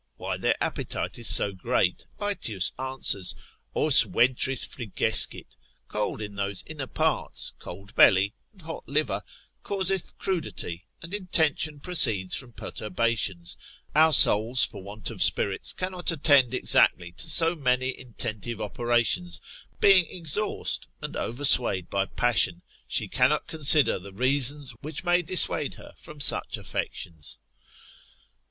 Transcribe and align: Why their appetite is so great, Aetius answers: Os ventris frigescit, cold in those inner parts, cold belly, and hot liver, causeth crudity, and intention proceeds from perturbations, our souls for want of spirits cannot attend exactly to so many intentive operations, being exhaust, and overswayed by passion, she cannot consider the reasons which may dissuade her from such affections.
Why 0.17 0.35
their 0.35 0.55
appetite 0.63 1.19
is 1.19 1.27
so 1.27 1.51
great, 1.51 2.07
Aetius 2.19 2.71
answers: 2.79 3.35
Os 3.75 4.01
ventris 4.01 4.65
frigescit, 4.65 5.45
cold 5.87 6.23
in 6.23 6.33
those 6.33 6.63
inner 6.65 6.87
parts, 6.87 7.53
cold 7.59 7.93
belly, 7.93 8.33
and 8.51 8.63
hot 8.63 8.83
liver, 8.87 9.21
causeth 9.61 10.17
crudity, 10.17 10.87
and 11.03 11.13
intention 11.13 11.79
proceeds 11.79 12.35
from 12.35 12.51
perturbations, 12.53 13.55
our 13.93 14.11
souls 14.11 14.65
for 14.65 14.81
want 14.81 15.11
of 15.11 15.21
spirits 15.21 15.71
cannot 15.71 16.11
attend 16.11 16.55
exactly 16.55 17.11
to 17.11 17.29
so 17.29 17.53
many 17.55 17.95
intentive 17.95 18.59
operations, 18.59 19.39
being 19.79 20.07
exhaust, 20.09 20.87
and 21.03 21.15
overswayed 21.15 21.91
by 21.91 22.07
passion, 22.07 22.63
she 22.87 23.07
cannot 23.07 23.45
consider 23.45 23.99
the 23.99 24.11
reasons 24.13 24.71
which 24.81 25.03
may 25.03 25.21
dissuade 25.21 25.75
her 25.75 25.93
from 25.95 26.19
such 26.19 26.57
affections. 26.57 27.37